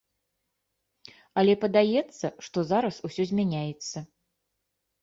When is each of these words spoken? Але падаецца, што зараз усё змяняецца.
Але 1.41 1.53
падаецца, 1.65 2.27
што 2.49 2.57
зараз 2.71 2.95
усё 3.11 3.23
змяняецца. 3.35 3.97